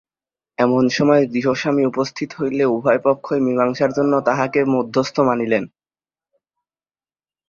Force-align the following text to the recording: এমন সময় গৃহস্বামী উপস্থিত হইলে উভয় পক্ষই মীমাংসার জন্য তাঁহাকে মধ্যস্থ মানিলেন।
এমন 0.57 0.83
সময় 0.89 1.23
গৃহস্বামী 1.27 1.83
উপস্থিত 1.85 2.29
হইলে 2.33 2.63
উভয় 2.67 2.99
পক্ষই 3.03 3.39
মীমাংসার 3.39 3.91
জন্য 3.93 4.13
তাঁহাকে 4.21 4.59
মধ্যস্থ 4.65 5.15
মানিলেন। 5.19 5.63